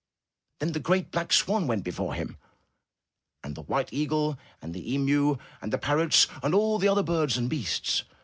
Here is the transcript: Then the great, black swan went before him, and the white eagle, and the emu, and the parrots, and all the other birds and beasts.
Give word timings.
Then 0.57 0.71
the 0.71 0.79
great, 0.79 1.11
black 1.11 1.31
swan 1.31 1.67
went 1.67 1.83
before 1.83 2.15
him, 2.15 2.37
and 3.43 3.53
the 3.53 3.61
white 3.61 3.93
eagle, 3.93 4.39
and 4.59 4.73
the 4.73 4.91
emu, 4.95 5.35
and 5.61 5.71
the 5.71 5.77
parrots, 5.77 6.25
and 6.41 6.55
all 6.55 6.79
the 6.79 6.87
other 6.87 7.03
birds 7.03 7.37
and 7.37 7.47
beasts. 7.47 8.01